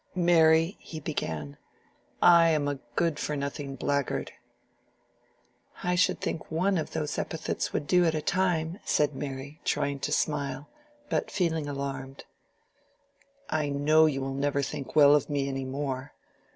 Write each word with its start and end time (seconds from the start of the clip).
"Mary," 0.15 0.77
he 0.79 0.99
began, 0.99 1.57
"I 2.23 2.49
am 2.49 2.67
a 2.67 2.79
good 2.95 3.19
for 3.19 3.35
nothing 3.35 3.75
blackguard." 3.75 4.31
"I 5.83 5.93
should 5.93 6.19
think 6.19 6.49
one 6.49 6.79
of 6.79 6.93
those 6.93 7.19
epithets 7.19 7.71
would 7.71 7.85
do 7.85 8.03
at 8.05 8.15
a 8.15 8.21
time," 8.23 8.79
said 8.83 9.13
Mary, 9.15 9.61
trying 9.63 9.99
to 9.99 10.11
smile, 10.11 10.67
but 11.11 11.29
feeling 11.29 11.69
alarmed. 11.69 12.25
"I 13.51 13.69
know 13.69 14.07
you 14.07 14.21
will 14.21 14.33
never 14.33 14.63
think 14.63 14.95
well 14.95 15.13
of 15.13 15.29
me 15.29 15.47
any 15.47 15.65
more. 15.65 16.15